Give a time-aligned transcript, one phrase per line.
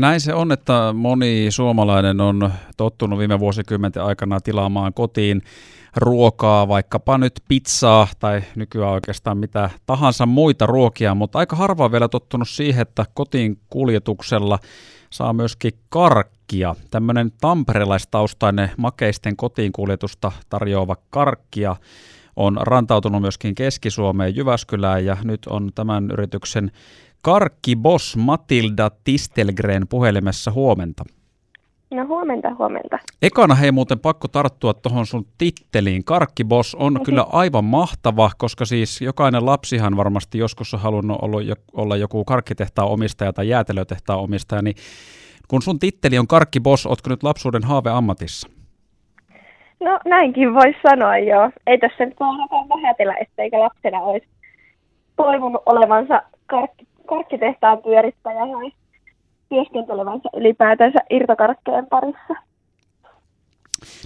[0.00, 5.42] Näin se on, että moni suomalainen on tottunut viime vuosikymmenten aikana tilaamaan kotiin
[5.96, 11.92] ruokaa, vaikkapa nyt pizzaa tai nykyään oikeastaan mitä tahansa muita ruokia, mutta aika harva on
[11.92, 14.58] vielä tottunut siihen, että kotiin kuljetuksella
[15.10, 16.74] saa myöskin karkkia.
[16.90, 21.76] Tämmöinen tamperelaistaustainen makeisten kotiin kuljetusta tarjoava karkkia
[22.38, 26.70] on rantautunut myöskin Keski-Suomeen Jyväskylään ja nyt on tämän yrityksen
[27.22, 31.04] karkkibos Matilda Tistelgren puhelimessa huomenta.
[31.90, 32.98] No huomenta, huomenta.
[33.22, 36.04] Ekana hei muuten pakko tarttua tuohon sun titteliin.
[36.04, 37.04] Karkkibos on mm-hmm.
[37.04, 41.18] kyllä aivan mahtava, koska siis jokainen lapsihan varmasti joskus on halunnut
[41.72, 44.76] olla joku karkkitehtaan omistaja tai jäätelötehtaan omistaja, niin
[45.48, 48.48] kun sun titteli on karkkibos, ootko nyt lapsuuden haave ammatissa?
[49.80, 51.50] No näinkin voisi sanoa joo.
[51.66, 54.26] Ei tässä nyt vaan vähätellä, etteikö lapsena olisi
[55.16, 58.70] toivonut olevansa karkki, karkkitehtaan pyörittäjä tai
[59.48, 62.34] työskentelevänsä ylipäätänsä irtokarkkeen parissa.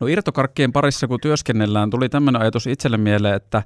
[0.00, 3.62] No irtokarkkien parissa kun työskennellään, tuli tämmöinen ajatus itselle mieleen, että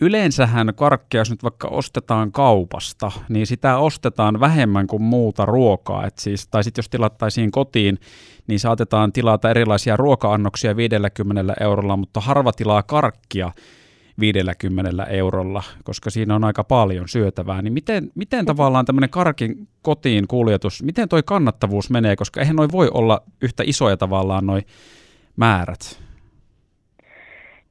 [0.00, 6.06] Yleensähän karkkia, jos nyt vaikka ostetaan kaupasta, niin sitä ostetaan vähemmän kuin muuta ruokaa.
[6.06, 7.98] Et siis, tai sitten jos tilattaisiin kotiin,
[8.46, 13.52] niin saatetaan tilata erilaisia ruoka-annoksia 50 eurolla, mutta harva tilaa karkkia
[14.20, 17.62] 50 eurolla, koska siinä on aika paljon syötävää.
[17.62, 22.68] Niin miten, miten tavallaan tämmöinen karkin kotiin kuljetus, miten toi kannattavuus menee, koska eihän noi
[22.72, 24.62] voi olla yhtä isoja tavallaan noi
[25.36, 26.07] määrät?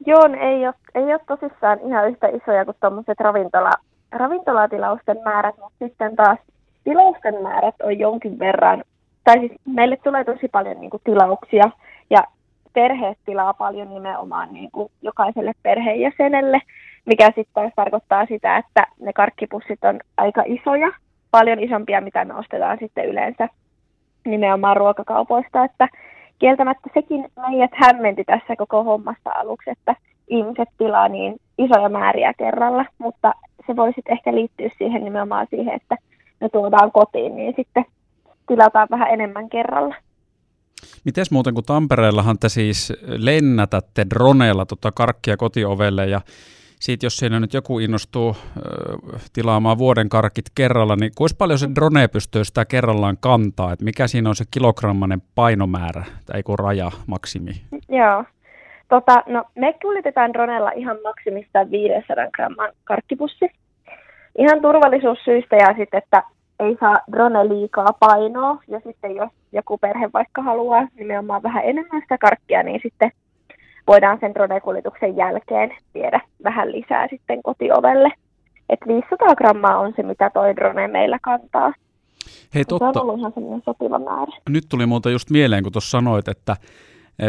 [0.07, 3.71] Joo, ei ole, ei ole tosissaan ihan yhtä isoja kuin tuommoiset ravintola,
[4.11, 6.37] ravintolatilausten määrät, mutta sitten taas
[6.83, 8.83] tilausten määrät on jonkin verran,
[9.23, 11.63] tai siis meille tulee tosi paljon niin kuin, tilauksia,
[12.09, 12.23] ja
[12.73, 16.61] perheet tilaa paljon nimenomaan niin kuin, jokaiselle perheenjäsenelle,
[17.05, 20.91] mikä sitten taas tarkoittaa sitä, että ne karkkipussit on aika isoja,
[21.31, 23.49] paljon isompia, mitä me ostetaan sitten yleensä
[24.25, 25.87] nimenomaan ruokakaupoista, että
[26.39, 29.95] kieltämättä sekin meidät hämmenti tässä koko hommassa aluksi, että
[30.27, 33.33] ihmiset tilaa niin isoja määriä kerralla, mutta
[33.67, 35.95] se voi sitten ehkä liittyä siihen nimenomaan siihen, että
[36.41, 37.85] ne tuodaan kotiin, niin sitten
[38.47, 39.95] tilataan vähän enemmän kerralla.
[41.05, 46.21] Mites muuten, kun Tampereellahan te siis lennätätte droneella tota karkkia kotiovelle ja
[46.79, 48.35] siitä, jos siinä nyt joku innostuu
[49.33, 53.71] tilaamaan vuoden karkit kerralla, niin kuinka paljon se drone pystyy sitä kerrallaan kantaa?
[53.71, 57.51] Et mikä siinä on se kilogrammanen painomäärä, tai kun raja, maksimi?
[57.89, 58.23] Joo.
[58.89, 63.45] Tota, no, me kuljetetaan dronella ihan maksimista 500 gramman karkkipussi.
[64.37, 66.23] Ihan turvallisuussyistä ja sitten, että
[66.59, 68.61] ei saa drone liikaa painoa.
[68.67, 73.11] Ja sitten jos joku perhe vaikka haluaa nimenomaan vähän enemmän sitä karkkia, niin sitten
[73.87, 78.11] voidaan sen drone-kuljetuksen jälkeen viedä vähän lisää sitten kotiovelle.
[78.69, 81.73] Et 500 grammaa on se, mitä toi drone meillä kantaa.
[82.55, 82.93] Hei, totta.
[82.93, 84.37] Se on ollut ihan semmoinen sopiva määrä.
[84.49, 86.55] Nyt tuli muuta just mieleen, kun tuossa sanoit, että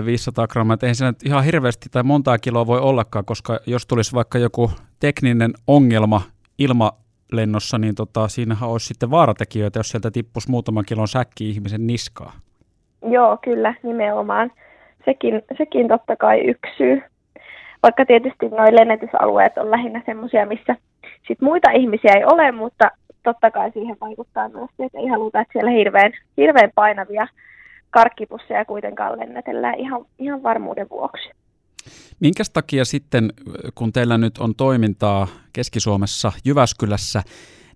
[0.05, 3.87] 500 grammaa, että eihän se nyt ihan hirveästi tai montaa kiloa voi ollakaan, koska jos
[3.87, 4.71] tulisi vaikka joku
[5.01, 6.23] tekninen ongelma
[6.59, 12.33] ilmalennossa, niin tota, siinähän olisi sitten vaaratekijöitä, jos sieltä tippuisi muutaman kilon säkki ihmisen niskaa.
[13.11, 14.51] Joo, kyllä, nimenomaan
[15.05, 17.03] sekin, sekin totta kai yksi syy.
[17.83, 20.77] Vaikka tietysti nuo lennetysalueet on lähinnä semmoisia, missä
[21.29, 22.91] sit muita ihmisiä ei ole, mutta
[23.23, 27.29] totta kai siihen vaikuttaa myös, että ei haluta, että siellä hirveän, hirveän painavia
[27.91, 31.31] karkkipusseja kuitenkaan lennätellään ihan, ihan varmuuden vuoksi.
[32.21, 33.33] Minkä takia sitten,
[33.75, 37.23] kun teillä nyt on toimintaa Keski-Suomessa, Jyväskylässä,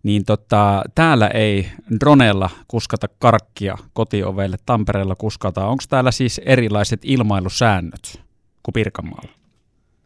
[0.02, 1.66] niin tota, täällä ei
[2.00, 5.68] dronella kuskata karkkia kotiovelle, Tampereella kuskataan.
[5.68, 8.20] Onko täällä siis erilaiset ilmailusäännöt
[8.62, 9.32] kuin Pirkanmaalla?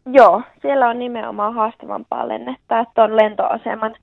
[0.05, 3.95] Joo, siellä on nimenomaan haastavampaa lennettää tuon lentoaseman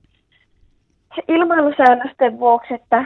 [1.27, 3.05] ilmailusäännösten vuoksi, että,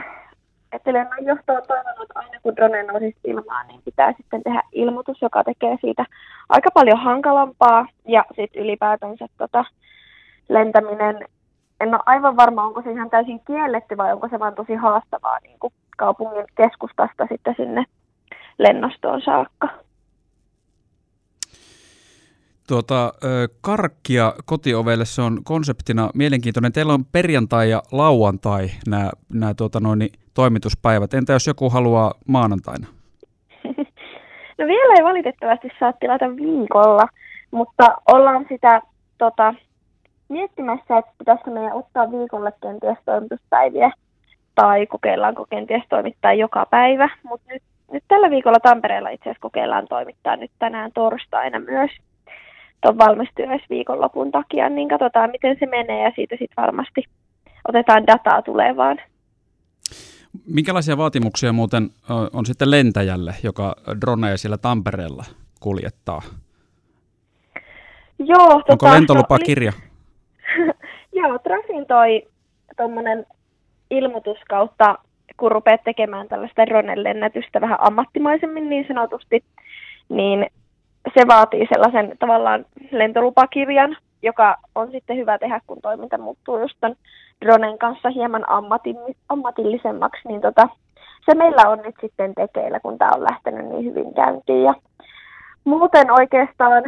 [0.72, 5.22] että lennonjohto on toivonut, että aina kun drone nousisi ilmaan, niin pitää sitten tehdä ilmoitus,
[5.22, 6.06] joka tekee siitä
[6.48, 9.64] aika paljon hankalampaa ja sitten ylipäätänsä tota,
[10.48, 11.18] lentäminen
[11.80, 15.38] en ole aivan varma, onko se ihan täysin kielletty vai onko se vain tosi haastavaa
[15.42, 17.84] niin kuin kaupungin keskustasta sitten sinne
[18.58, 19.68] lennostoon saakka.
[22.68, 23.12] Tuota,
[23.60, 26.72] karkkia kotiovelle, se on konseptina mielenkiintoinen.
[26.72, 31.14] Teillä on perjantai ja lauantai nämä, nämä tuota noin, toimituspäivät.
[31.14, 32.86] Entä jos joku haluaa maanantaina?
[34.58, 37.08] no vielä ei valitettavasti saa tilata viikolla,
[37.50, 38.82] mutta ollaan sitä
[39.18, 39.54] tota,
[40.30, 43.90] miettimässä, että pitäisikö meidän ottaa viikolle kenties toimituspäiviä
[44.54, 47.08] tai kokeillaanko kenties toimittaa joka päivä.
[47.22, 47.62] Mutta nyt,
[47.92, 51.90] nyt tällä viikolla Tampereella itse asiassa kokeillaan toimittaa nyt tänään torstaina myös
[52.82, 57.04] tuon valmistujaisviikonlopun takia, niin katsotaan miten se menee ja siitä sitten varmasti
[57.68, 58.98] otetaan dataa tulevaan.
[60.46, 61.90] Minkälaisia vaatimuksia muuten
[62.32, 65.24] on sitten lentäjälle, joka droneja siellä Tampereella
[65.60, 66.22] kuljettaa?
[68.18, 69.70] Joo, Onko tota, lentolupakirja?
[69.70, 69.89] No,
[71.20, 72.26] Joo, Trafin toi
[72.76, 73.26] tuommoinen
[73.90, 74.98] ilmoitus kautta,
[75.36, 79.44] kun rupeat tekemään tällaista drone-lennätystä vähän ammattimaisemmin niin sanotusti,
[80.08, 80.46] niin
[81.14, 86.96] se vaatii sellaisen tavallaan lentolupakirjan, joka on sitten hyvä tehdä, kun toiminta muuttuu just ton
[87.44, 88.44] dronen kanssa hieman
[89.28, 90.68] ammatillisemmaksi, niin tota,
[91.26, 94.62] se meillä on nyt sitten tekeillä, kun tämä on lähtenyt niin hyvin käyntiin.
[94.62, 94.74] Ja
[95.64, 96.82] muuten oikeastaan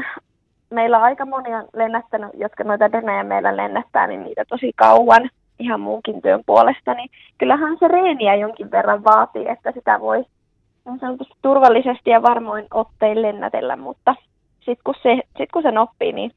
[0.73, 5.81] meillä on aika monia lennättänyt, jotka noita droneja meillä lennättää, niin niitä tosi kauan ihan
[5.81, 10.25] muunkin työn puolesta, niin kyllähän se reeniä jonkin verran vaatii, että sitä voi
[10.85, 14.15] niin sanotusti turvallisesti ja varmoin ottein lennätellä, mutta
[14.59, 16.31] sitten kun, se, sit kun sen oppii, niin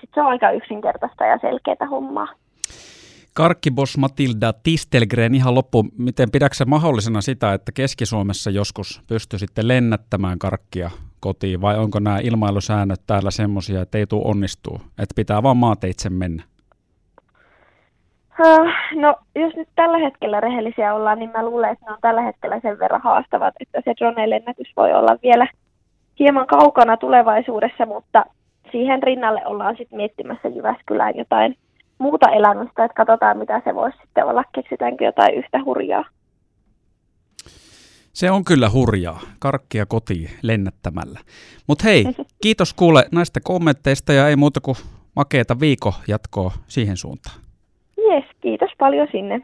[0.00, 2.28] sit se on aika yksinkertaista ja selkeää hommaa.
[3.34, 5.86] Karkkibos Matilda Tistelgren ihan loppu.
[5.98, 10.90] Miten pidätkö mahdollisena sitä, että Keski-Suomessa joskus pystyy sitten lennättämään karkkia
[11.20, 16.10] kotiin vai onko nämä ilmailusäännöt täällä semmoisia, että ei tule onnistuu, että pitää vaan maateitse
[16.10, 16.42] mennä?
[18.94, 22.60] No, jos nyt tällä hetkellä rehellisiä ollaan, niin mä luulen, että ne on tällä hetkellä
[22.60, 25.46] sen verran haastavat, että se drone-lennätys voi olla vielä
[26.18, 28.24] hieman kaukana tulevaisuudessa, mutta
[28.72, 31.56] siihen rinnalle ollaan sitten miettimässä Jyväskylään jotain
[31.98, 36.04] muuta elämystä, että katsotaan mitä se voisi sitten olla, keksitäänkö jotain yhtä hurjaa.
[38.18, 41.20] Se on kyllä hurjaa, karkkia kotiin lennättämällä.
[41.66, 42.04] Mutta hei,
[42.42, 44.76] kiitos kuule näistä kommentteista ja ei muuta kuin
[45.16, 47.36] makeeta viikko jatkoa siihen suuntaan.
[47.96, 49.40] Jes, kiitos paljon sinne.